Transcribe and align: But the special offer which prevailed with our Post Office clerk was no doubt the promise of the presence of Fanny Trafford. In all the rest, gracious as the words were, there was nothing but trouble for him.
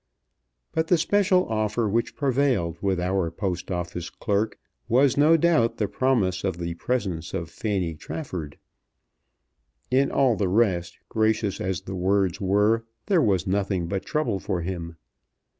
But 0.71 0.87
the 0.87 0.97
special 0.97 1.47
offer 1.47 1.87
which 1.87 2.15
prevailed 2.15 2.79
with 2.81 2.99
our 2.99 3.29
Post 3.29 3.69
Office 3.69 4.09
clerk 4.09 4.57
was 4.89 5.15
no 5.15 5.37
doubt 5.37 5.77
the 5.77 5.87
promise 5.87 6.43
of 6.43 6.57
the 6.57 6.73
presence 6.73 7.35
of 7.35 7.51
Fanny 7.51 7.93
Trafford. 7.93 8.57
In 9.91 10.09
all 10.09 10.35
the 10.35 10.49
rest, 10.49 10.97
gracious 11.07 11.61
as 11.61 11.81
the 11.81 11.93
words 11.93 12.41
were, 12.41 12.83
there 13.05 13.21
was 13.21 13.45
nothing 13.45 13.85
but 13.85 14.03
trouble 14.03 14.39
for 14.39 14.61
him. 14.63 14.95